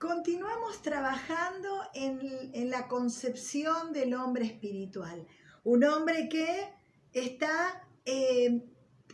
[0.00, 5.26] continuamos trabajando en, la concepción del hombre espiritual.
[5.62, 6.72] Un hombre que
[7.12, 8.64] está eh,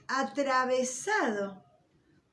[0.07, 1.65] atravesado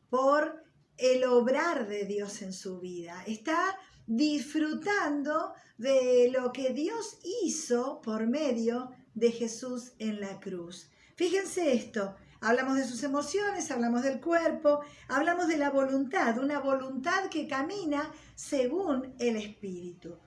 [0.07, 0.63] por
[0.97, 3.23] el obrar de Dios en su vida.
[3.25, 10.91] Está disfrutando de lo que Dios hizo por medio de Jesús en la cruz.
[11.15, 17.29] Fíjense esto, hablamos de sus emociones, hablamos del cuerpo, hablamos de la voluntad, una voluntad
[17.29, 20.17] que camina según el Espíritu.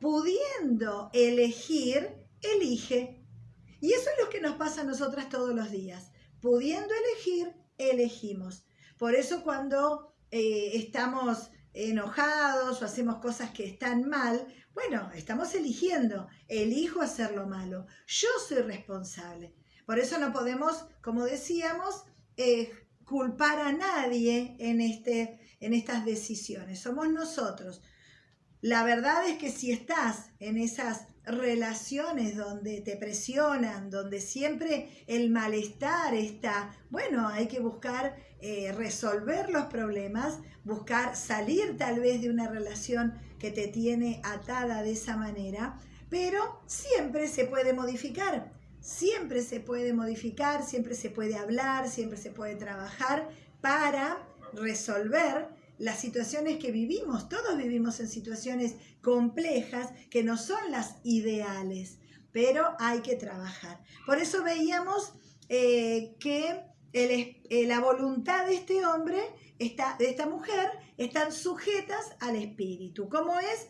[0.00, 2.08] Pudiendo elegir,
[2.40, 3.22] elige.
[3.80, 6.10] Y eso es lo que nos pasa a nosotras todos los días.
[6.40, 8.64] Pudiendo elegir, elegimos.
[8.96, 16.28] Por eso cuando eh, estamos enojados o hacemos cosas que están mal, bueno, estamos eligiendo,
[16.48, 19.57] elijo hacer lo malo, yo soy responsable.
[19.88, 22.04] Por eso no podemos, como decíamos,
[22.36, 22.70] eh,
[23.06, 27.80] culpar a nadie en, este, en estas decisiones, somos nosotros.
[28.60, 35.30] La verdad es que si estás en esas relaciones donde te presionan, donde siempre el
[35.30, 42.28] malestar está, bueno, hay que buscar eh, resolver los problemas, buscar salir tal vez de
[42.28, 45.78] una relación que te tiene atada de esa manera,
[46.10, 48.57] pero siempre se puede modificar,
[48.88, 53.28] siempre se puede modificar, siempre se puede hablar, siempre se puede trabajar
[53.60, 57.28] para resolver las situaciones que vivimos.
[57.28, 61.98] Todos vivimos en situaciones complejas que no son las ideales,
[62.32, 63.82] pero hay que trabajar.
[64.06, 65.12] Por eso veíamos
[65.50, 69.20] eh, que eh, la voluntad de este hombre,
[69.58, 73.10] está, de esta mujer, están sujetas al espíritu.
[73.10, 73.68] ¿Cómo es?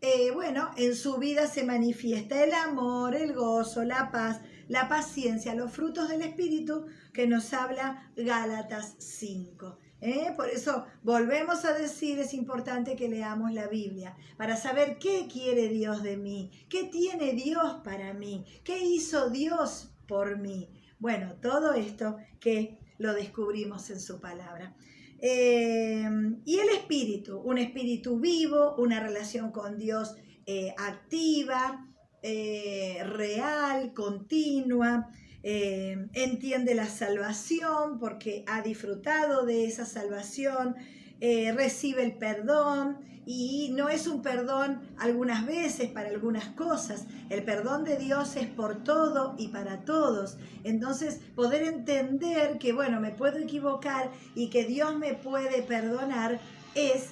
[0.00, 5.56] Eh, bueno, en su vida se manifiesta el amor, el gozo, la paz, la paciencia,
[5.56, 9.78] los frutos del espíritu que nos habla Gálatas 5.
[10.00, 10.32] ¿eh?
[10.36, 15.68] Por eso volvemos a decir, es importante que leamos la Biblia para saber qué quiere
[15.68, 20.70] Dios de mí, qué tiene Dios para mí, qué hizo Dios por mí.
[21.00, 24.76] Bueno, todo esto que lo descubrimos en su palabra.
[25.18, 26.08] Eh,
[26.44, 30.14] y el espíritu, un espíritu vivo, una relación con Dios
[30.46, 31.89] eh, activa,
[32.22, 35.10] real, continua,
[35.42, 40.76] eh, entiende la salvación porque ha disfrutado de esa salvación,
[41.20, 47.42] eh, recibe el perdón y no es un perdón algunas veces para algunas cosas, el
[47.42, 50.36] perdón de Dios es por todo y para todos.
[50.64, 56.38] Entonces, poder entender que, bueno, me puedo equivocar y que Dios me puede perdonar
[56.74, 57.10] es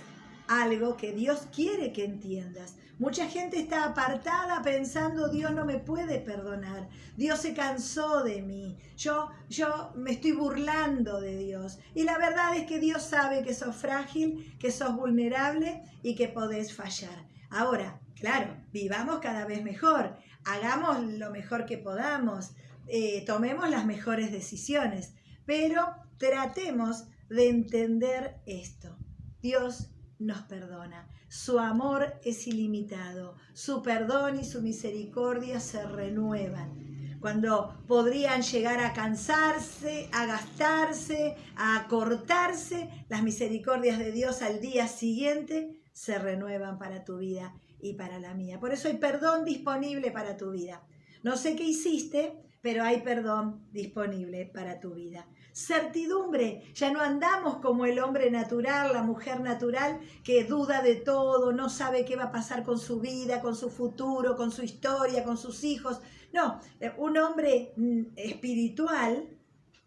[0.49, 2.75] algo que Dios quiere que entiendas.
[2.99, 8.77] Mucha gente está apartada pensando, Dios no me puede perdonar, Dios se cansó de mí,
[8.97, 11.79] yo, yo me estoy burlando de Dios.
[11.95, 16.27] Y la verdad es que Dios sabe que sos frágil, que sos vulnerable y que
[16.27, 17.25] podés fallar.
[17.51, 22.51] Ahora, claro, vivamos cada vez mejor, hagamos lo mejor que podamos,
[22.89, 25.15] eh, tomemos las mejores decisiones,
[25.47, 28.99] pero tratemos de entender esto.
[29.41, 31.09] Dios nos perdona.
[31.29, 37.19] Su amor es ilimitado, su perdón y su misericordia se renuevan.
[37.21, 44.87] Cuando podrían llegar a cansarse, a gastarse, a cortarse, las misericordias de Dios al día
[44.87, 48.61] siguiente se renuevan para tu vida y para la mía.
[48.61, 50.83] Por eso hay perdón disponible para tu vida.
[51.25, 55.27] No sé qué hiciste, pero hay perdón disponible para tu vida
[55.59, 56.63] certidumbre.
[56.75, 61.69] Ya no andamos como el hombre natural, la mujer natural, que duda de todo, no
[61.69, 65.37] sabe qué va a pasar con su vida, con su futuro, con su historia, con
[65.37, 66.01] sus hijos.
[66.33, 69.29] No, eh, un hombre mm, espiritual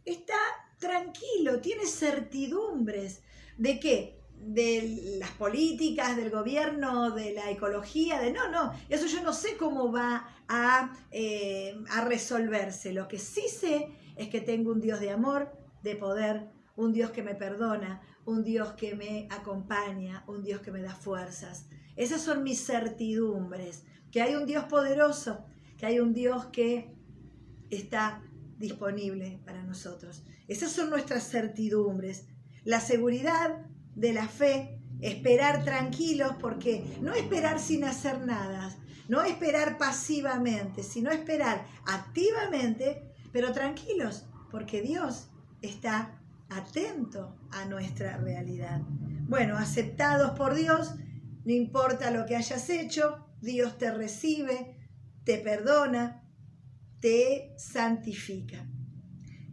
[0.04, 0.38] está
[0.78, 3.24] tranquilo, tiene certidumbres.
[3.58, 4.18] ¿De qué?
[4.44, 9.56] de las políticas, del gobierno, de la ecología, de no, no, eso yo no sé
[9.56, 12.92] cómo va a, eh, a resolverse.
[12.92, 17.12] Lo que sí sé es que tengo un Dios de amor, de poder, un Dios
[17.12, 21.68] que me perdona, un Dios que me acompaña, un Dios que me da fuerzas.
[21.96, 25.46] Esas son mis certidumbres, que hay un Dios poderoso,
[25.78, 26.94] que hay un Dios que
[27.70, 28.22] está
[28.58, 30.24] disponible para nosotros.
[30.48, 32.28] Esas son nuestras certidumbres.
[32.64, 38.76] La seguridad de la fe, esperar tranquilos, porque no esperar sin hacer nada,
[39.08, 45.31] no esperar pasivamente, sino esperar activamente, pero tranquilos, porque Dios
[45.62, 46.20] está
[46.50, 48.82] atento a nuestra realidad.
[49.28, 50.96] Bueno, aceptados por Dios,
[51.46, 54.76] no importa lo que hayas hecho, Dios te recibe,
[55.24, 56.24] te perdona,
[57.00, 58.68] te santifica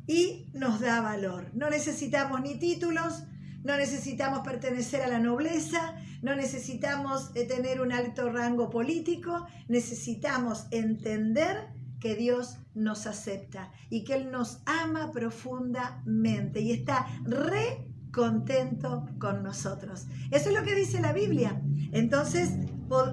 [0.07, 1.51] y nos da valor.
[1.55, 3.25] No necesitamos ni títulos,
[3.63, 10.67] no necesitamos pertenecer a la nobleza, no necesitamos eh, tener un alto rango político, necesitamos
[10.71, 19.07] entender que Dios nos acepta y que Él nos ama profundamente y está re contento
[19.19, 20.07] con nosotros.
[20.31, 21.61] Eso es lo que dice la Biblia.
[21.93, 22.51] Entonces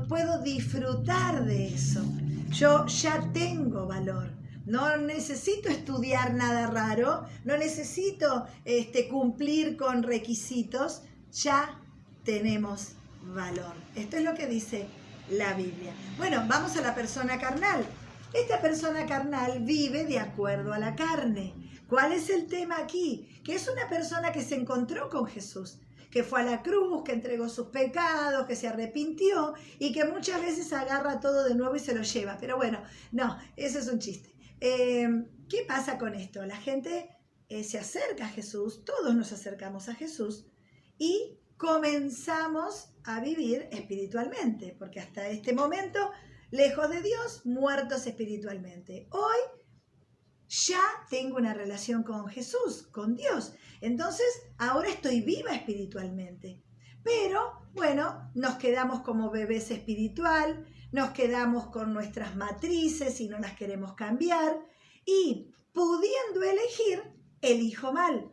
[0.08, 2.02] puedo disfrutar de eso.
[2.50, 4.32] Yo ya tengo valor.
[4.66, 11.80] No necesito estudiar nada raro, no necesito este, cumplir con requisitos, ya
[12.24, 13.74] tenemos valor.
[13.96, 14.88] Esto es lo que dice
[15.30, 15.94] la Biblia.
[16.18, 17.86] Bueno, vamos a la persona carnal.
[18.36, 21.54] Esta persona carnal vive de acuerdo a la carne.
[21.88, 23.30] ¿Cuál es el tema aquí?
[23.46, 25.80] Que es una persona que se encontró con Jesús,
[26.12, 30.42] que fue a la cruz, que entregó sus pecados, que se arrepintió y que muchas
[30.42, 32.38] veces agarra todo de nuevo y se lo lleva.
[32.38, 32.84] Pero bueno,
[33.14, 34.36] no, eso es un chiste.
[34.60, 35.08] Eh,
[35.48, 36.46] ¿Qué pasa con esto?
[36.46, 37.10] La gente
[37.48, 40.46] eh, se acerca a Jesús, todos nos acercamos a Jesús
[40.98, 46.12] y comenzamos a vivir espiritualmente, porque hasta este momento,
[46.56, 49.08] lejos de Dios, muertos espiritualmente.
[49.12, 49.38] Hoy
[50.48, 53.54] ya tengo una relación con Jesús, con Dios.
[53.82, 54.26] Entonces,
[54.58, 56.64] ahora estoy viva espiritualmente.
[57.04, 63.58] Pero, bueno, nos quedamos como bebés espiritual, nos quedamos con nuestras matrices y no las
[63.58, 64.58] queremos cambiar.
[65.06, 67.04] Y pudiendo elegir,
[67.42, 68.32] elijo mal.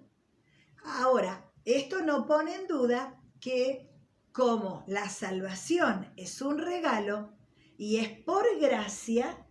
[0.84, 3.90] Ahora, esto no pone en duda que
[4.30, 7.41] como la salvación es un regalo
[7.82, 9.44] y es por gracia,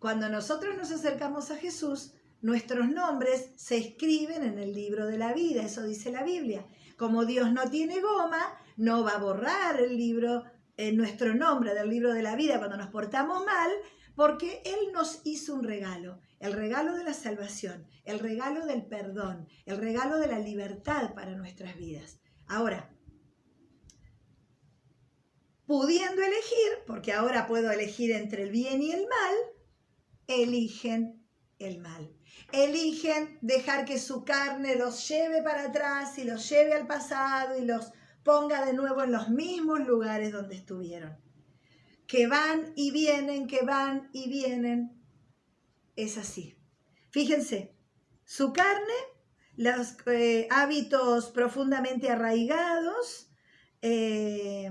[0.00, 5.32] cuando nosotros nos acercamos a Jesús, nuestros nombres se escriben en el libro de la
[5.32, 6.66] vida, eso dice la Biblia.
[6.96, 8.42] Como Dios no tiene goma,
[8.76, 10.42] no va a borrar el libro,
[10.76, 13.70] eh, nuestro nombre del libro de la vida cuando nos portamos mal,
[14.16, 19.46] porque Él nos hizo un regalo, el regalo de la salvación, el regalo del perdón,
[19.66, 22.18] el regalo de la libertad para nuestras vidas.
[22.48, 22.90] Ahora,
[25.72, 29.34] pudiendo elegir, porque ahora puedo elegir entre el bien y el mal,
[30.26, 31.24] eligen
[31.58, 32.14] el mal.
[32.52, 37.64] Eligen dejar que su carne los lleve para atrás y los lleve al pasado y
[37.64, 37.90] los
[38.22, 41.16] ponga de nuevo en los mismos lugares donde estuvieron.
[42.06, 45.02] Que van y vienen, que van y vienen.
[45.96, 46.54] Es así.
[47.08, 47.74] Fíjense,
[48.26, 48.98] su carne,
[49.56, 53.30] los eh, hábitos profundamente arraigados,
[53.80, 54.70] eh,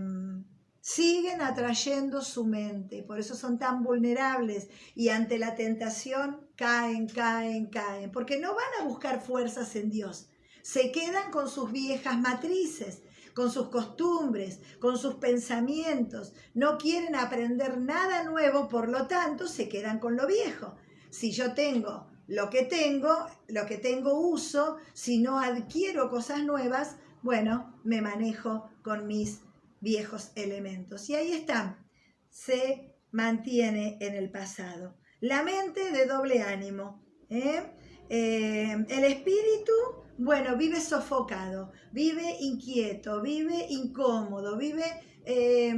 [0.81, 7.67] siguen atrayendo su mente, por eso son tan vulnerables y ante la tentación caen, caen,
[7.67, 10.29] caen, porque no van a buscar fuerzas en Dios,
[10.63, 17.79] se quedan con sus viejas matrices, con sus costumbres, con sus pensamientos, no quieren aprender
[17.79, 20.75] nada nuevo, por lo tanto se quedan con lo viejo.
[21.11, 26.97] Si yo tengo lo que tengo, lo que tengo uso, si no adquiero cosas nuevas,
[27.21, 29.41] bueno, me manejo con mis
[29.81, 31.09] viejos elementos.
[31.09, 31.85] Y ahí está,
[32.29, 34.97] se mantiene en el pasado.
[35.19, 37.03] La mente de doble ánimo.
[37.29, 37.61] ¿eh?
[38.09, 39.73] Eh, el espíritu,
[40.17, 44.85] bueno, vive sofocado, vive inquieto, vive incómodo, vive
[45.25, 45.73] eh,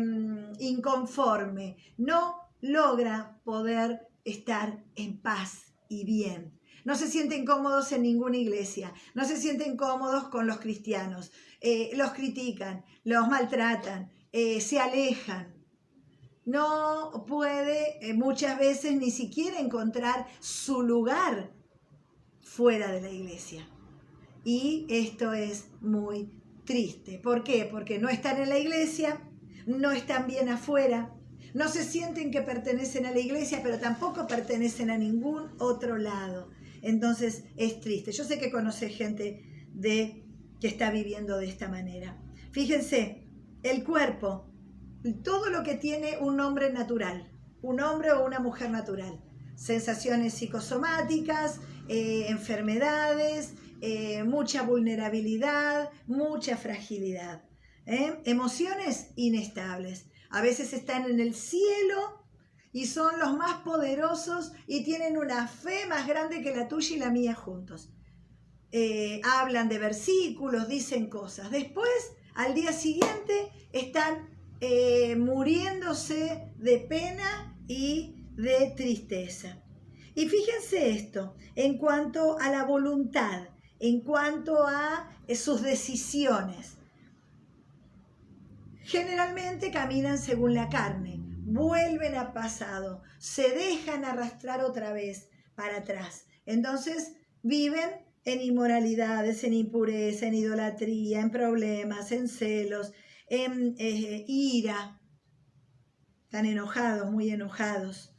[0.60, 6.60] inconforme, no logra poder estar en paz y bien.
[6.86, 11.32] No se sienten cómodos en ninguna iglesia, no se sienten cómodos con los cristianos,
[11.62, 15.54] eh, los critican, los maltratan, eh, se alejan.
[16.46, 21.54] No puede eh, muchas veces ni siquiera encontrar su lugar
[22.42, 23.66] fuera de la iglesia.
[24.44, 26.30] Y esto es muy
[26.66, 27.20] triste.
[27.20, 27.68] ¿Por qué?
[27.70, 29.22] Porque no están en la iglesia,
[29.66, 31.14] no están bien afuera,
[31.54, 36.50] no se sienten que pertenecen a la iglesia, pero tampoco pertenecen a ningún otro lado.
[36.84, 38.12] Entonces es triste.
[38.12, 40.26] Yo sé que conoce gente de
[40.60, 42.22] que está viviendo de esta manera.
[42.52, 43.28] Fíjense,
[43.64, 44.54] el cuerpo,
[45.24, 49.24] todo lo que tiene un hombre natural, un hombre o una mujer natural,
[49.56, 57.44] sensaciones psicosomáticas, eh, enfermedades, eh, mucha vulnerabilidad, mucha fragilidad,
[57.86, 58.20] ¿eh?
[58.26, 60.08] emociones inestables.
[60.30, 62.23] A veces están en el cielo
[62.74, 67.00] y son los más poderosos y tienen una fe más grande que la tuya y
[67.00, 67.94] la mía juntos.
[68.72, 71.52] Eh, hablan de versículos, dicen cosas.
[71.52, 74.28] Después, al día siguiente, están
[74.60, 79.62] eh, muriéndose de pena y de tristeza.
[80.16, 83.50] Y fíjense esto, en cuanto a la voluntad,
[83.80, 86.78] en cuanto a eh, sus decisiones.
[88.82, 91.13] Generalmente caminan según la carne,
[91.54, 96.26] vuelven a pasado, se dejan arrastrar otra vez para atrás.
[96.46, 97.90] Entonces viven
[98.26, 102.94] en inmoralidades, en impureza, en idolatría, en problemas, en celos,
[103.28, 105.00] en eh, ira,
[106.24, 108.16] están enojados, muy enojados,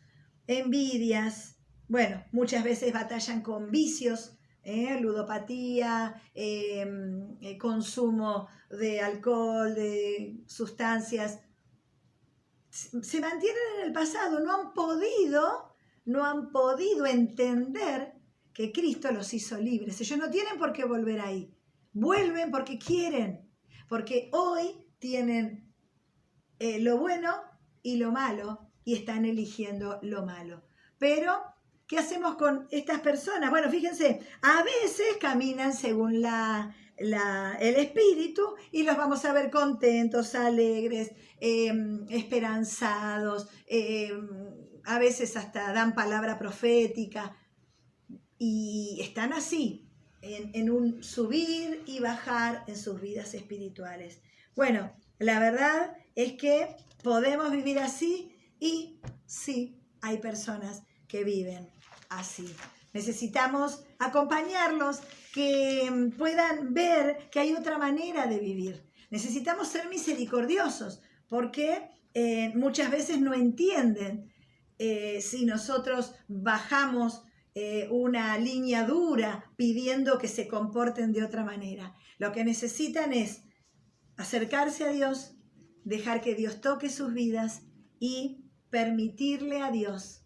[0.46, 1.56] envidias,
[1.88, 4.98] bueno, muchas veces batallan con vicios, ¿eh?
[5.00, 11.40] ludopatía, eh, consumo de alcohol, de sustancias,
[12.74, 18.14] se mantienen en el pasado, no han podido, no han podido entender
[18.52, 20.00] que Cristo los hizo libres.
[20.00, 21.54] Ellos no tienen por qué volver ahí.
[21.92, 23.48] Vuelven porque quieren,
[23.88, 25.72] porque hoy tienen
[26.58, 27.32] eh, lo bueno
[27.82, 30.64] y lo malo y están eligiendo lo malo.
[30.98, 31.54] Pero
[31.86, 33.50] ¿Qué hacemos con estas personas?
[33.50, 40.34] Bueno, fíjense, a veces caminan según la, el espíritu y los vamos a ver contentos,
[40.34, 44.28] alegres, em, esperanzados, em,
[44.84, 47.36] a veces hasta dan palabra profética
[48.38, 49.88] y están así,
[50.22, 54.22] en un subir y bajar en sus vidas espirituales.
[54.56, 61.68] Bueno, la verdad es que podemos vivir así y sí, hay personas que viven
[62.08, 62.46] así.
[62.92, 65.00] Necesitamos acompañarlos,
[65.34, 68.86] que mm, puedan ver que hay otra manera de vivir.
[69.10, 74.32] Necesitamos ser misericordiosos, porque eh, muchas veces no entienden
[74.78, 77.24] eh, si nosotros bajamos
[77.56, 81.96] eh, una línea dura pidiendo que se comporten de otra manera.
[82.18, 83.42] Lo que necesitan es
[84.16, 85.34] acercarse a Dios,
[85.82, 87.62] dejar que Dios toque sus vidas
[87.98, 90.20] y permitirle a Dios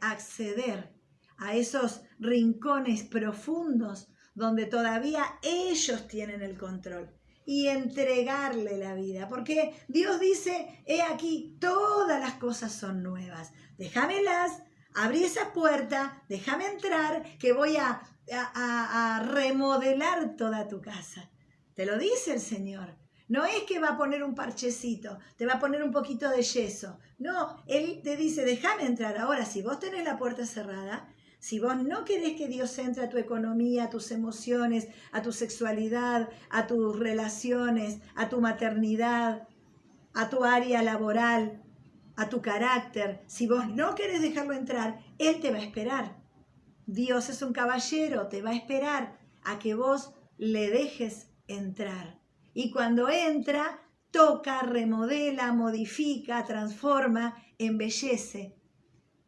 [0.00, 0.93] acceder
[1.38, 7.10] a esos rincones profundos donde todavía ellos tienen el control
[7.46, 9.28] y entregarle la vida.
[9.28, 13.52] Porque Dios dice, he aquí, todas las cosas son nuevas.
[13.78, 14.62] Déjamelas,
[14.94, 18.00] abrí esa puerta, déjame entrar, que voy a,
[18.32, 21.30] a, a remodelar toda tu casa.
[21.74, 22.96] Te lo dice el Señor.
[23.26, 26.42] No es que va a poner un parchecito, te va a poner un poquito de
[26.42, 26.98] yeso.
[27.18, 29.16] No, Él te dice, déjame entrar.
[29.16, 31.08] Ahora, si vos tenés la puerta cerrada,
[31.44, 35.30] si vos no querés que Dios entre a tu economía, a tus emociones, a tu
[35.30, 39.46] sexualidad, a tus relaciones, a tu maternidad,
[40.14, 41.62] a tu área laboral,
[42.16, 46.16] a tu carácter, si vos no querés dejarlo entrar, Él te va a esperar.
[46.86, 52.22] Dios es un caballero, te va a esperar a que vos le dejes entrar.
[52.54, 58.56] Y cuando entra, toca, remodela, modifica, transforma, embellece,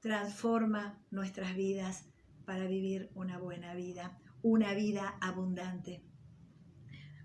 [0.07, 2.05] transforma nuestras vidas
[2.45, 6.01] para vivir una buena vida, una vida abundante.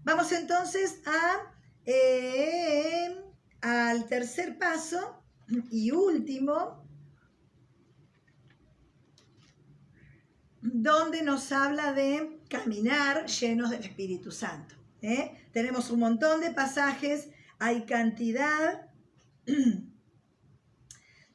[0.03, 1.53] Vamos entonces a,
[1.85, 3.23] eh,
[3.61, 5.23] al tercer paso
[5.69, 6.83] y último,
[10.63, 14.73] donde nos habla de caminar llenos del Espíritu Santo.
[15.03, 15.37] ¿eh?
[15.53, 18.89] Tenemos un montón de pasajes, hay cantidad.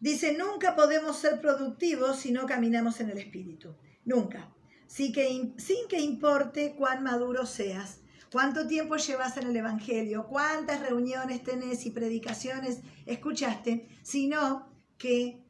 [0.01, 3.75] Dice, nunca podemos ser productivos si no caminamos en el Espíritu.
[4.05, 4.53] Nunca.
[4.87, 8.01] Sin que, importe cuán maduro seas,
[8.31, 15.45] cuánto tiempo llevas en el Evangelio, cuántas reuniones tenés y predicaciones escuchaste, sino que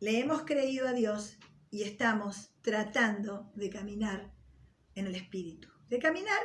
[0.00, 1.38] le hemos creído a Dios
[1.70, 4.32] y estamos tratando de caminar
[4.94, 5.68] en el Espíritu.
[5.88, 6.40] De caminar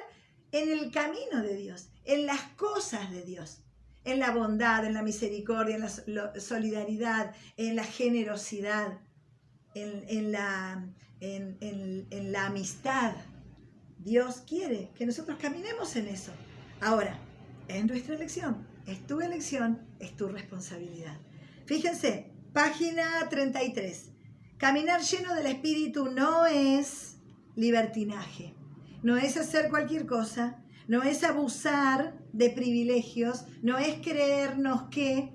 [0.51, 3.60] en el camino de Dios, en las cosas de Dios,
[4.03, 8.99] en la bondad, en la misericordia, en la solidaridad, en la generosidad,
[9.73, 10.85] en, la,
[11.19, 13.13] en, la amistad.
[13.99, 16.31] Dios quiere que nosotros caminemos en eso.
[16.81, 17.17] Ahora,
[17.67, 21.17] es nuestra elección, es tu elección, es tu responsabilidad.
[21.65, 24.09] Fíjense, página 33.
[24.57, 27.17] Caminar lleno del Espíritu no es
[27.55, 28.55] libertinaje
[29.03, 35.33] no es hacer cualquier cosa, no es abusar de privilegios, no es creernos que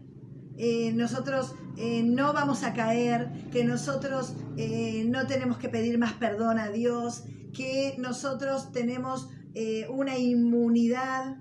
[0.56, 6.14] eh, nosotros eh, no vamos a caer, que nosotros eh, no tenemos que pedir más
[6.14, 9.30] perdón a Dios, que nosotros tenemos
[9.88, 11.38] una inmunidad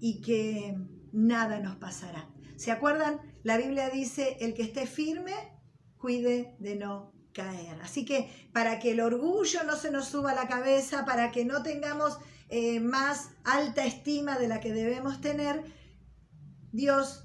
[0.00, 0.74] y que
[1.12, 2.30] nada nos pasará.
[2.56, 3.20] ¿Se acuerdan?
[3.42, 5.34] La Biblia dice, el que esté firme,
[5.98, 7.78] cuide de no caer.
[7.82, 11.44] Así que para que el orgullo no se nos suba a la cabeza, para que
[11.44, 15.62] no tengamos eh, más alta estima de la que debemos tener,
[16.72, 17.24] Dios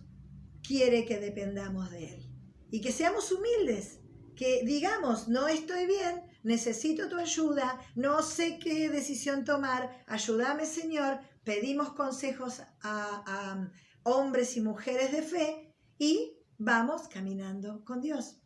[0.67, 2.29] quiere que dependamos de Él.
[2.69, 4.01] Y que seamos humildes,
[4.35, 11.19] que digamos, no estoy bien, necesito tu ayuda, no sé qué decisión tomar, ayúdame Señor,
[11.43, 13.71] pedimos consejos a, a
[14.03, 18.40] hombres y mujeres de fe y vamos caminando con Dios.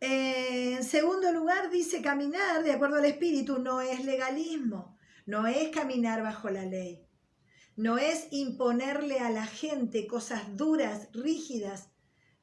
[0.00, 6.22] En segundo lugar, dice caminar de acuerdo al Espíritu no es legalismo, no es caminar
[6.22, 7.04] bajo la ley.
[7.76, 11.90] no es imponerle a la gente cosas duras, rígidas,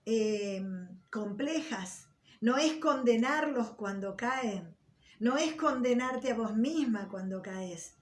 [0.06, 0.64] eh,
[1.12, 2.08] complejas,
[2.40, 4.78] no es condenarlos cuando caen,
[5.20, 7.98] no es condenarte a vos misma cuando caes.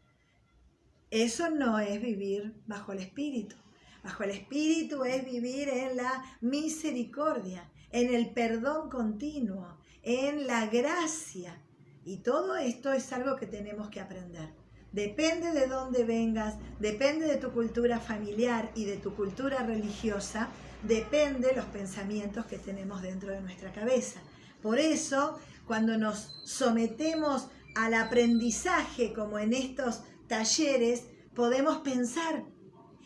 [1.10, 3.56] Eso no es vivir bajo el Espíritu.
[4.04, 11.62] Bajo el Espíritu es vivir en la misericordia, en el perdón continuo, en la gracia.
[12.04, 14.50] Y todo esto es algo que tenemos que aprender.
[14.92, 20.50] Depende de dónde vengas, depende de tu cultura familiar y de tu cultura religiosa,
[20.84, 24.22] depende de los pensamientos que tenemos dentro de nuestra cabeza.
[24.62, 32.44] Por eso, cuando nos sometemos al aprendizaje, como en estos talleres, podemos pensar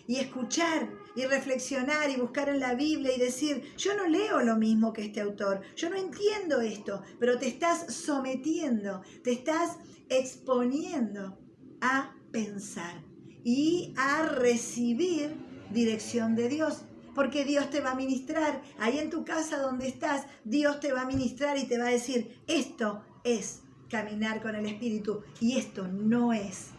[0.07, 4.55] y escuchar y reflexionar y buscar en la Biblia y decir, yo no leo lo
[4.55, 9.77] mismo que este autor, yo no entiendo esto, pero te estás sometiendo, te estás
[10.09, 11.39] exponiendo
[11.81, 13.03] a pensar
[13.43, 15.35] y a recibir
[15.71, 16.83] dirección de Dios.
[17.15, 18.61] Porque Dios te va a ministrar.
[18.77, 21.89] Ahí en tu casa donde estás, Dios te va a ministrar y te va a
[21.91, 26.76] decir, esto es caminar con el Espíritu y esto no es.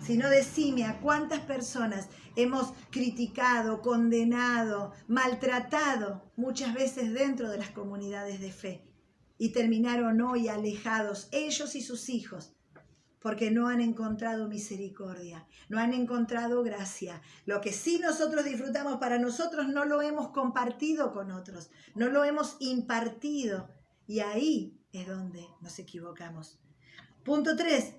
[0.00, 8.40] Sino decime a cuántas personas hemos criticado, condenado, maltratado muchas veces dentro de las comunidades
[8.40, 8.84] de fe
[9.38, 12.54] y terminaron hoy alejados ellos y sus hijos
[13.20, 17.20] porque no han encontrado misericordia, no han encontrado gracia.
[17.44, 22.24] Lo que sí nosotros disfrutamos para nosotros no lo hemos compartido con otros, no lo
[22.24, 23.68] hemos impartido.
[24.06, 26.58] Y ahí es donde nos equivocamos.
[27.22, 27.94] Punto 3.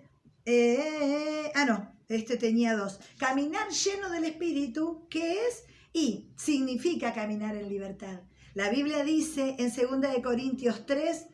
[0.46, 3.00] Eh, ah, no, este tenía dos.
[3.18, 5.64] Caminar lleno del Espíritu, ¿qué es?
[5.94, 8.22] Y significa caminar en libertad.
[8.54, 11.28] La Biblia dice en 2 Corintios 3,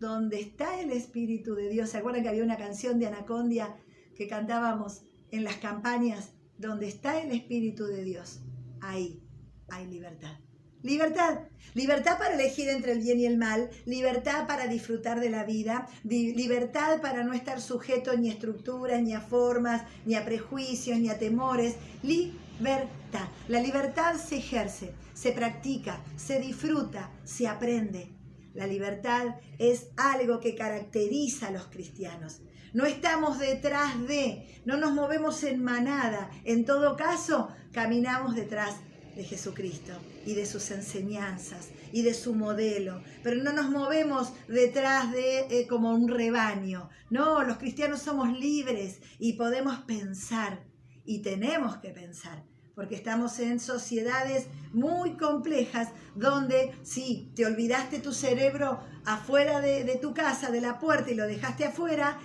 [0.00, 1.90] donde está el Espíritu de Dios.
[1.90, 3.76] ¿Se acuerdan que había una canción de Anacondia
[4.16, 6.32] que cantábamos en las campañas?
[6.58, 8.40] Donde está el Espíritu de Dios,
[8.80, 9.22] ahí
[9.68, 10.38] hay libertad.
[10.82, 11.40] Libertad,
[11.74, 15.86] libertad para elegir entre el bien y el mal, libertad para disfrutar de la vida,
[16.04, 21.10] libertad para no estar sujeto ni a estructuras, ni a formas, ni a prejuicios, ni
[21.10, 21.76] a temores.
[22.02, 23.28] Libertad.
[23.48, 28.08] La libertad se ejerce, se practica, se disfruta, se aprende.
[28.54, 32.40] La libertad es algo que caracteriza a los cristianos.
[32.72, 36.30] No estamos detrás de, no nos movemos en manada.
[36.44, 39.92] En todo caso, caminamos detrás de Jesucristo
[40.24, 45.66] y de sus enseñanzas y de su modelo, pero no nos movemos detrás de eh,
[45.66, 46.88] como un rebaño.
[47.10, 50.64] No, los cristianos somos libres y podemos pensar
[51.04, 52.44] y tenemos que pensar
[52.74, 59.96] porque estamos en sociedades muy complejas donde si te olvidaste tu cerebro afuera de, de,
[59.96, 62.18] tu casa, de la puerta y lo dejaste afuera,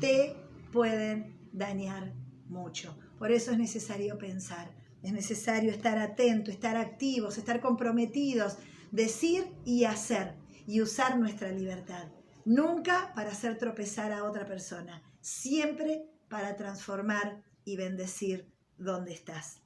[0.00, 0.36] te
[0.72, 2.12] pueden dañar
[2.48, 2.98] mucho.
[3.18, 4.70] Por eso es necesario pensar,
[5.04, 8.56] es necesario estar atento, estar activos, estar comprometidos,
[8.90, 10.34] decir y hacer
[10.66, 12.08] y usar nuestra libertad.
[12.46, 19.60] Nunca para hacer tropezar a otra persona, siempre para transformar y bendecir donde estás.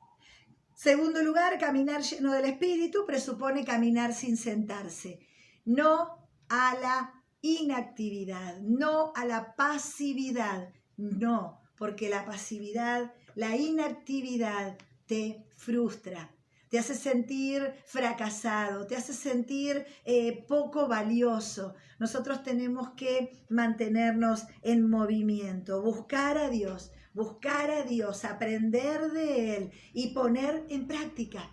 [0.74, 5.20] Segundo lugar, caminar lleno del Espíritu presupone caminar sin sentarse,
[5.64, 14.76] no a la inactividad, no a la pasividad, no, porque la pasividad, la inactividad
[15.08, 16.30] te frustra,
[16.68, 21.74] te hace sentir fracasado, te hace sentir eh, poco valioso.
[21.98, 29.70] Nosotros tenemos que mantenernos en movimiento, buscar a Dios, buscar a Dios, aprender de Él
[29.94, 31.50] y poner en práctica.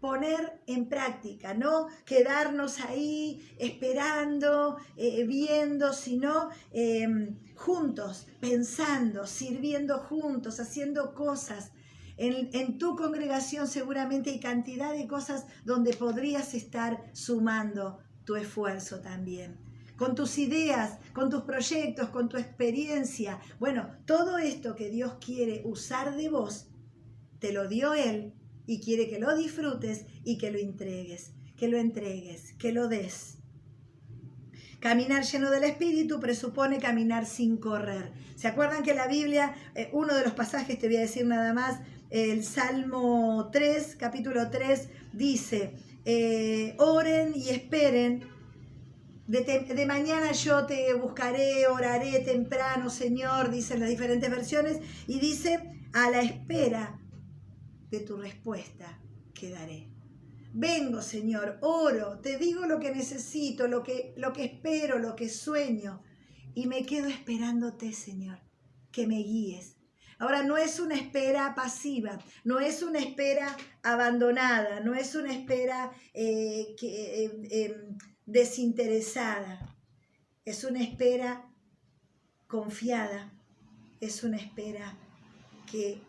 [0.00, 10.60] Poner en práctica, no quedarnos ahí esperando, eh, viendo, sino em, juntos, pensando, sirviendo juntos,
[10.60, 11.72] haciendo cosas.
[12.16, 19.58] En, tu congregación seguramente hay cantidad de cosas donde podrías estar sumando tu esfuerzo también
[19.96, 23.38] con tus ideas, con tus proyectos, con tu experiencia.
[23.60, 26.66] Bueno, todo esto que Dios quiere usar de vos,
[27.38, 28.34] te lo dio Él
[28.66, 33.38] y quiere que lo disfrutes y que lo entregues, que lo entregues, que lo des.
[34.80, 38.12] Caminar lleno del Espíritu presupone caminar sin correr.
[38.36, 41.54] ¿Se acuerdan que la Biblia, eh, uno de los pasajes, te voy a decir nada
[41.54, 48.34] más, el Salmo 3, capítulo 3, dice, eh, oren y esperen
[49.26, 56.10] de, mañana yo te buscaré, oraré temprano, Señor, dicen las diferentes versiones, y dice, a
[56.10, 57.00] la espera
[57.90, 59.00] de tu respuesta
[59.32, 59.88] quedaré.
[60.52, 65.28] Vengo, Señor, oro, te digo lo que necesito, lo que, lo que espero, lo que
[65.28, 66.02] sueño,
[66.54, 68.38] y me quedo esperándote, Señor,
[68.92, 69.76] que me guíes.
[70.18, 75.92] Ahora, no es una espera pasiva, no es una espera abandonada, no es una espera
[76.12, 79.76] eh, que, eh, em, desinteresada,
[80.44, 81.50] es una espera
[82.46, 83.32] confiada,
[84.00, 84.96] es una espera
[85.70, 86.00] que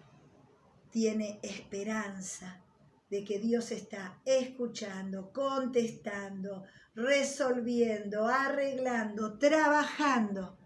[0.92, 2.62] tiene esperanza
[3.10, 6.64] de que Dios está escuchando, contestando,
[6.96, 10.58] resolviendo, arreglando, trabajando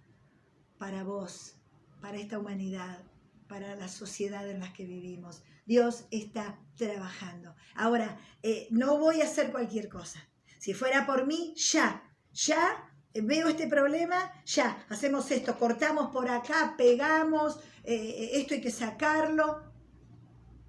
[0.77, 1.55] para vos,
[2.01, 3.03] para esta humanidad,
[3.49, 5.41] para la sociedad en la que vivimos.
[5.65, 7.53] Dios está trabajando.
[7.75, 10.23] Ahora, eh, no voy a hacer cualquier cosa.
[10.59, 16.75] Si fuera por mí, ya, ya veo este problema, ya, hacemos esto, cortamos por acá,
[16.77, 19.63] pegamos, eh, esto hay que sacarlo.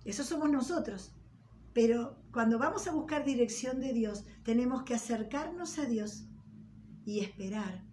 [0.05, 1.13] Eso somos nosotros.
[1.75, 6.25] Pero cuando vamos a buscar dirección de Dios, tenemos que acercarnos a Dios
[7.05, 7.85] y esperar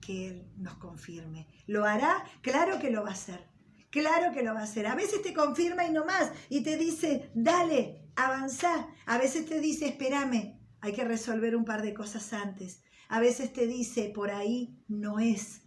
[0.00, 1.46] que Él nos confirme.
[1.66, 2.24] ¿Lo hará?
[2.42, 3.53] Claro que lo va a hacer.
[3.94, 4.88] Claro que lo va a hacer.
[4.88, 6.32] A veces te confirma y no más.
[6.48, 8.88] Y te dice, dale, avanza.
[9.06, 12.82] A veces te dice, espérame, hay que resolver un par de cosas antes.
[13.08, 15.62] A veces te dice, por ahí no es.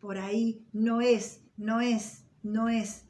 [0.00, 3.04] Por ahí no es, no es, no es,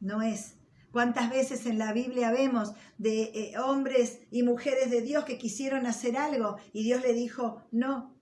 [0.00, 0.56] no es.
[0.90, 5.86] ¿Cuántas veces en la Biblia vemos de eh, hombres y mujeres de Dios que quisieron
[5.86, 8.20] hacer algo y Dios le dijo, no?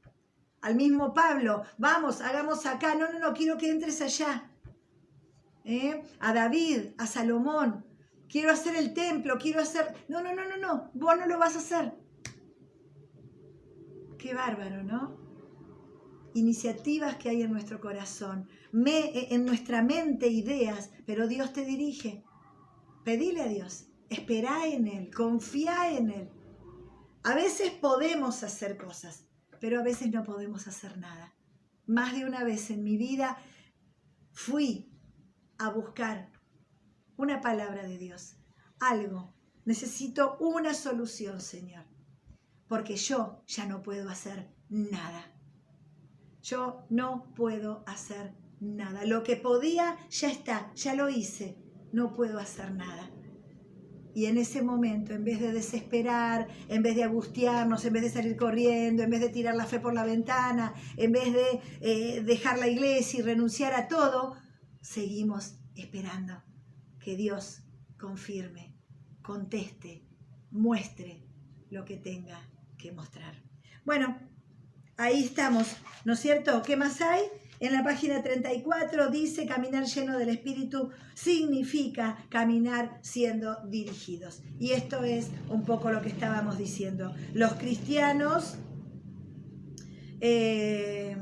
[0.61, 4.51] Al mismo Pablo, vamos, hagamos acá, no, no, no, quiero que entres allá.
[5.69, 6.03] ¿Eh?
[6.21, 7.85] A David, a Salomón,
[8.27, 9.95] quiero hacer el templo, quiero hacer...
[10.09, 11.93] No, no, no, no, no, vos no lo vas a hacer.
[14.19, 15.19] Qué bárbaro, ¿no?
[16.33, 22.25] Iniciativas que hay en nuestro corazón, me, en nuestra mente ideas, pero Dios te dirige.
[23.05, 26.31] Pedile a Dios, espera en Él, confía en Él.
[27.25, 29.27] A veces podemos hacer cosas,
[29.61, 31.35] pero a veces no podemos hacer nada.
[31.85, 33.37] Más de una vez en mi vida
[34.33, 34.88] fui
[35.59, 36.31] a buscar
[37.17, 38.37] una palabra de Dios,
[38.81, 39.35] algo.
[39.65, 41.85] Necesito una solución, Señor,
[42.69, 45.33] porque yo ya no puedo hacer nada.
[46.43, 49.05] Yo no puedo hacer nada.
[49.05, 51.59] Lo que podía ya está, ya lo hice
[51.93, 53.11] no puedo hacer nada.
[54.15, 58.11] Y en ese momento, en vez de desesperar, en vez de angustiarnos, en vez de
[58.11, 62.23] salir corriendo, en vez de tirar la fe por la ventana, en vez de eh,
[62.23, 64.35] dejar la iglesia y renunciar a todo,
[64.81, 66.43] seguimos esperando
[66.99, 67.63] que Dios
[67.99, 68.75] confirme,
[69.23, 70.05] conteste,
[70.51, 71.23] muestre
[71.71, 72.41] lo que tenga
[72.77, 73.43] que mostrar.
[73.85, 74.19] Bueno,
[74.97, 76.63] ahí estamos, ¿no es cierto?
[76.63, 77.23] ¿Qué más hay?
[77.61, 84.43] En la página 34 dice caminar lleno del Espíritu significa caminar siendo dirigidos.
[84.61, 87.13] Y esto es un poco lo que estábamos diciendo.
[87.35, 88.59] Los cristianos,
[90.21, 91.17] eh,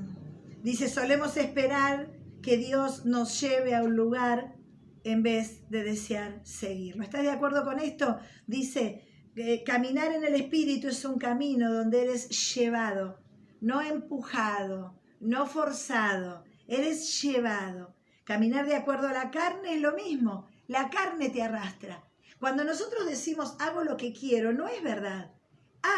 [0.63, 2.16] dice, solemos esperar
[2.47, 4.55] que Dios nos lleve a un lugar
[5.03, 7.03] en vez de desear seguirlo.
[7.03, 8.21] ¿Estás de acuerdo con esto?
[8.47, 9.05] Dice,
[9.35, 13.19] eh, caminar en el Espíritu es un camino donde eres llevado,
[13.61, 17.97] no empujado no forzado, eres llevado.
[18.25, 22.05] Caminar de acuerdo a la carne es lo mismo, la carne te arrastra.
[22.39, 25.33] Cuando nosotros decimos hago lo que quiero, no es verdad.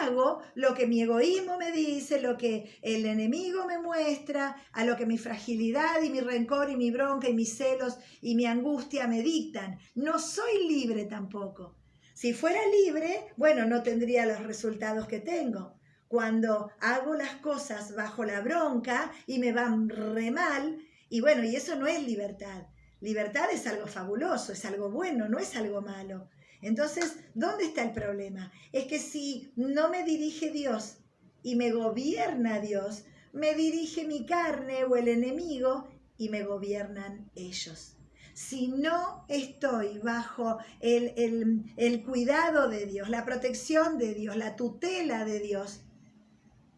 [0.00, 4.96] Hago lo que mi egoísmo me dice, lo que el enemigo me muestra, a lo
[4.96, 9.06] que mi fragilidad y mi rencor y mi bronca y mis celos y mi angustia
[9.06, 9.78] me dictan.
[9.94, 11.76] No soy libre tampoco.
[12.14, 18.24] Si fuera libre, bueno, no tendría los resultados que tengo cuando hago las cosas bajo
[18.24, 20.78] la bronca y me van re mal,
[21.10, 22.66] y bueno, y eso no es libertad.
[23.00, 26.28] Libertad es algo fabuloso, es algo bueno, no es algo malo.
[26.60, 28.52] Entonces, ¿dónde está el problema?
[28.72, 30.98] Es que si no me dirige Dios
[31.42, 37.94] y me gobierna Dios, me dirige mi carne o el enemigo y me gobiernan ellos.
[38.34, 44.56] Si no estoy bajo el, el, el cuidado de Dios, la protección de Dios, la
[44.56, 45.82] tutela de Dios,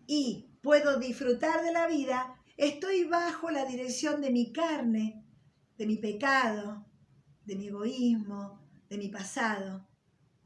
[0.06, 5.24] y puedo disfrutar de la vida, estoy bajo la dirección de mi carne,
[5.78, 6.86] de mi pecado,
[7.44, 8.59] de mi egoísmo,
[8.90, 9.88] de mi pasado,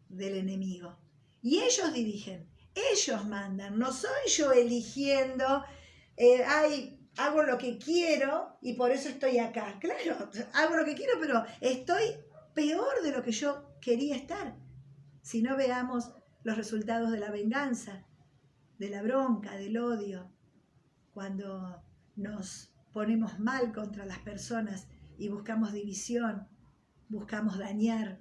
[0.09, 0.97] del enemigo.
[1.43, 5.65] Y ellos dirigen, ellos mandan, no soy yo eligiendo,
[6.17, 9.79] eh, ay, hago lo que quiero y por eso estoy acá.
[9.81, 12.05] Claro, hago lo que quiero, pero estoy
[12.55, 14.57] peor de lo que yo quería estar.
[15.23, 18.07] Si no veamos los resultados de la venganza,
[18.79, 20.31] de la bronca, del odio,
[21.15, 21.83] cuando
[22.17, 26.47] nos ponemos mal contra las personas y buscamos división,
[27.09, 28.21] buscamos dañar.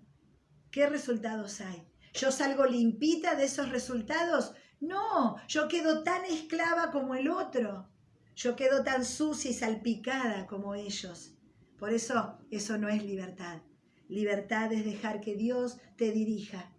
[0.74, 1.88] ¿Qué resultados hay?
[2.16, 4.56] ¿Yo salgo limpita de esos resultados?
[4.80, 7.88] No, yo quedo tan esclava como el otro.
[8.36, 11.36] Yo quedo tan sucia y salpicada como ellos.
[11.78, 13.62] Por eso eso no es libertad.
[14.08, 16.74] Libertad es dejar que Dios te dirija,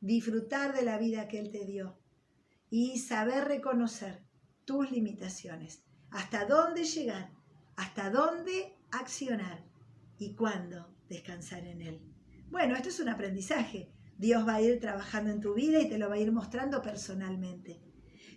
[0.00, 1.98] disfrutar de la vida que Él te dio
[2.70, 4.22] y saber reconocer
[4.64, 5.82] tus limitaciones,
[6.12, 7.32] hasta dónde llegar,
[7.74, 9.64] hasta dónde accionar
[10.18, 12.09] y cuándo descansar en Él.
[12.50, 13.92] Bueno, esto es un aprendizaje.
[14.18, 16.82] Dios va a ir trabajando en tu vida y te lo va a ir mostrando
[16.82, 17.80] personalmente.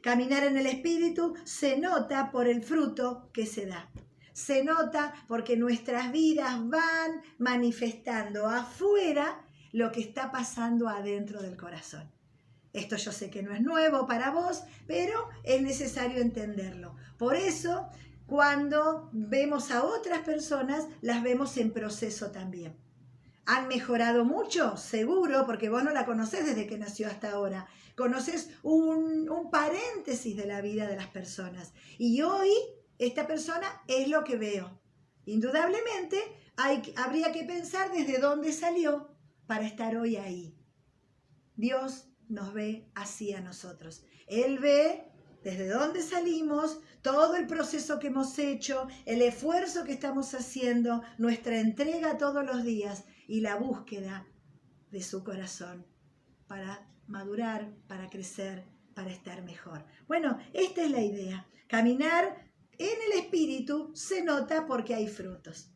[0.01, 3.89] Caminar en el Espíritu se nota por el fruto que se da.
[4.31, 12.11] Se nota porque nuestras vidas van manifestando afuera lo que está pasando adentro del corazón.
[12.71, 16.95] Esto yo sé que no es nuevo para vos, pero es necesario entenderlo.
[17.17, 17.87] Por eso,
[18.27, 22.75] cuando vemos a otras personas, las vemos en proceso también.
[23.45, 24.77] ¿Han mejorado mucho?
[24.77, 27.67] Seguro, porque vos no la conocés desde que nació hasta ahora.
[27.95, 31.73] Conoces un, un, paréntesis de la vida de las personas.
[31.97, 32.49] Y hoy
[32.97, 34.79] esta persona es lo que veo.
[35.25, 36.21] Indudablemente
[36.55, 39.09] hay, habría que pensar desde dónde salió
[39.45, 40.57] para estar hoy ahí.
[41.55, 44.03] Dios nos ve así a nosotros.
[44.27, 45.11] Él ve
[45.43, 51.59] desde dónde salimos, todo el proceso que hemos hecho, el esfuerzo que estamos haciendo, nuestra
[51.59, 53.03] entrega todos los días
[53.33, 54.27] y la búsqueda
[54.91, 55.87] de su corazón
[56.45, 59.83] para madurar, para crecer, para estar mejor.
[60.07, 61.47] Bueno, esta es la idea.
[61.67, 65.71] Caminar en el espíritu se nota porque hay frutos.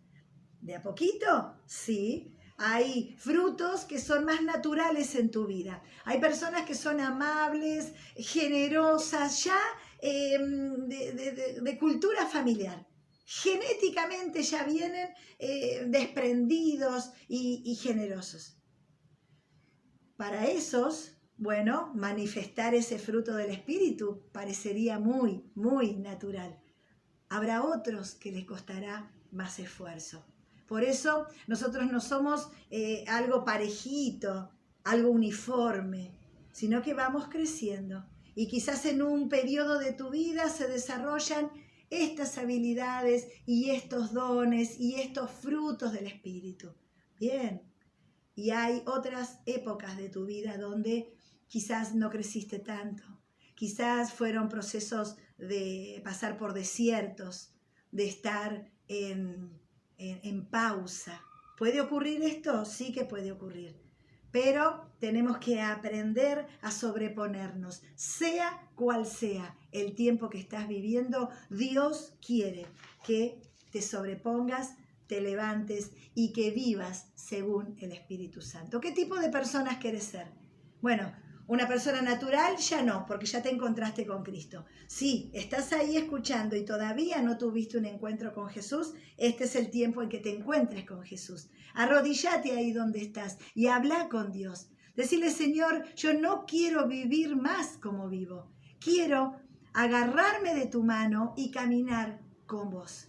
[0.62, 1.56] ¿De a poquito?
[1.66, 5.82] Sí, hay frutos que son más naturales en tu vida.
[6.06, 9.60] Hay personas que son amables, generosas, ya
[10.00, 12.86] em, de, cultura familiar.
[13.30, 18.58] Genéticamente ya vienen eh, desprendidos y, generosos.
[20.16, 26.58] Para esos, bueno, manifestar ese fruto del Espíritu parecería muy, muy natural.
[27.28, 30.26] Habrá otros que les costará más esfuerzo.
[30.66, 34.52] Por eso nosotros no somos eh, algo parejito,
[34.86, 36.18] algo uniforme,
[36.54, 38.06] sino que vamos creciendo.
[38.36, 41.52] Y quizás en un periodo de tu vida se desarrollan
[41.90, 46.74] estas habilidades y estos dones y estos frutos del Espíritu.
[47.20, 47.62] Bien.
[48.36, 51.14] Y hay otras épocas de tu vida donde
[51.48, 53.04] quizás no creciste tanto.
[53.56, 57.54] Quizás fueron procesos de pasar por desiertos,
[57.92, 59.58] de estar en
[59.98, 61.22] en, pausa.
[61.58, 62.66] ¿Puede ocurrir esto?
[62.66, 63.76] Sí que puede ocurrir.
[64.40, 72.14] Pero tenemos que aprender a sobreponernos, sea cual sea el tiempo que estás viviendo, Dios
[72.24, 72.68] quiere
[73.04, 74.76] que te sobrepongas,
[75.08, 78.80] te levantes y que vivas según el Espíritu Santo.
[78.80, 80.28] ¿Qué tipo de personas quieres ser?
[80.82, 81.12] Bueno,
[81.48, 84.66] una persona natural ya no, porque ya te encontraste con Cristo.
[84.88, 89.70] Si estás ahí escuchando y todavía no tuviste un encuentro con Jesús, este es el
[89.70, 91.50] tiempo en que te encuentres con Jesús.
[91.74, 94.70] Arrodíllate ahí donde estás y habla con Dios.
[94.96, 98.52] Decirle, Señor, yo no quiero vivir más como vivo.
[98.80, 99.36] Quiero
[99.74, 103.08] agarrarme de tu mano y caminar con vos.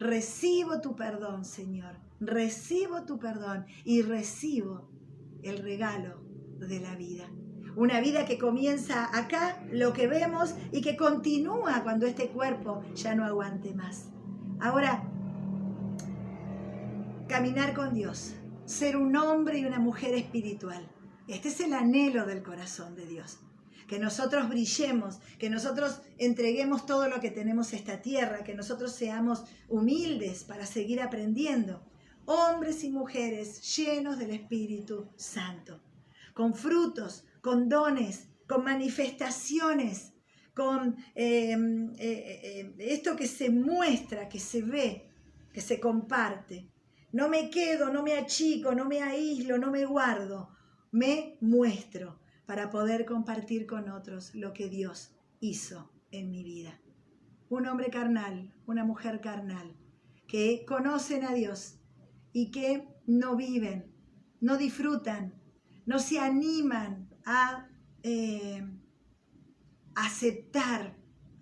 [0.00, 1.96] Recibo tu perdón, Señor.
[2.18, 4.88] Recibo tu perdón y recibo
[5.42, 6.22] el regalo
[6.58, 7.28] de la vida.
[7.74, 13.14] Una vida que comienza acá, lo que vemos, y que continúa cuando este cuerpo ya
[13.14, 14.10] no aguante más.
[14.60, 15.02] Ahora,
[17.28, 18.34] caminar con Dios,
[18.66, 20.86] ser un hombre y una mujer espiritual.
[21.28, 23.38] Este es el anhelo del corazón de Dios.
[23.88, 28.92] Que nosotros brillemos, que nosotros entreguemos todo lo que tenemos a esta tierra, que nosotros
[28.92, 31.82] seamos humildes para seguir aprendiendo.
[32.26, 35.80] Hombres y mujeres llenos del Espíritu Santo,
[36.34, 40.14] con frutos, con dones, con manifestaciones,
[40.54, 45.10] con eh, eh, eh, esto que se muestra, que se ve,
[45.52, 46.70] que se comparte.
[47.10, 50.50] No me quedo, no me achico, no me aíslo, no me guardo,
[50.92, 56.80] me muestro para poder compartir con otros lo que Dios hizo en mi vida.
[57.48, 59.76] Un hombre carnal, una mujer carnal,
[60.28, 61.80] que conocen a Dios
[62.32, 63.92] y que no viven,
[64.40, 65.34] no disfrutan,
[65.84, 67.68] no se animan a
[68.02, 68.62] eh,
[69.94, 70.96] aceptar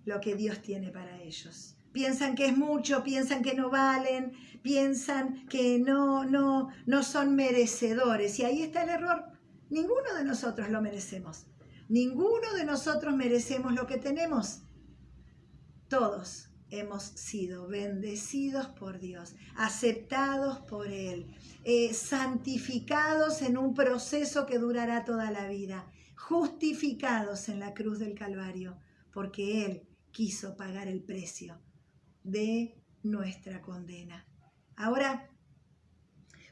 [0.04, 1.76] lo que Dios tiene para ellos.
[1.92, 8.38] Piensan que es mucho, piensan que no valen, piensan que no, no, no son merecedores.
[8.38, 9.24] Y ahí está el error.
[9.70, 11.46] Ninguno de nosotros lo merecemos.
[11.88, 14.62] Ninguno de nosotros merecemos lo que tenemos.
[15.88, 24.58] Todos hemos sido bendecidos por Dios, aceptados por Él, eh, santificados en un proceso que
[24.58, 28.78] durará toda la vida, justificados en la cruz del Calvario,
[29.12, 31.60] porque Él quiso pagar el precio
[32.22, 34.26] de nuestra condena.
[34.76, 35.28] Ahora,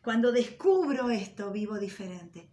[0.02, 2.48] cuando descubro esto, vivo diferente.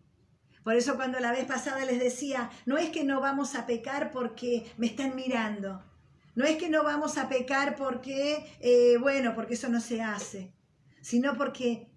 [0.63, 4.11] Por eso cuando la vez pasada les decía, no es que no vamos a pecar
[4.11, 5.83] porque me están mirando.
[6.35, 10.53] No es que no vamos a pecar porque, eh, bueno, porque eso no se hace,
[11.01, 11.87] sino porque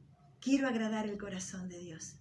[0.40, 2.14] quiero agradar el corazón de Dios.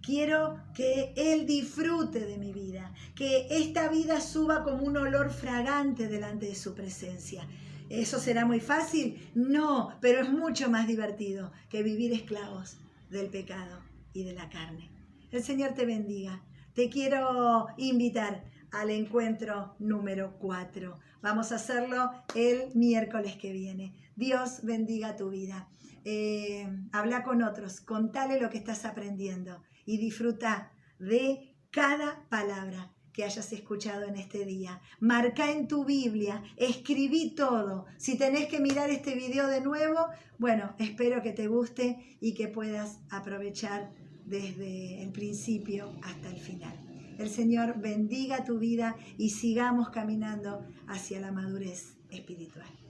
[0.00, 6.06] Quiero que Él disfrute de mi vida, que esta vida suba como un olor fragante
[6.06, 7.48] delante de su presencia.
[7.88, 9.30] ¿Eso será muy fácil?
[9.34, 12.78] No, pero es mucho más divertido que vivir esclavos
[13.10, 13.80] del pecado
[14.12, 14.90] y de la carne.
[15.32, 16.42] El Señor te bendiga.
[16.74, 20.98] Te quiero invitar al encuentro número 4.
[21.22, 23.94] Vamos a hacerlo el miércoles que viene.
[24.16, 25.68] Dios bendiga tu vida.
[26.04, 33.24] Eh, habla con otros, contale lo que estás aprendiendo y disfruta de cada palabra que
[33.24, 34.80] hayas escuchado en este día.
[35.00, 37.86] Marca en tu Biblia, escribí todo.
[37.96, 40.06] Si tenés que mirar este video de nuevo,
[40.38, 43.90] bueno, espero que te guste y que puedas aprovechar
[44.26, 46.85] desde el principio hasta el final.
[47.18, 52.85] El Señor bendiga tu vida y sigamos caminando hacia la madurez espiritual.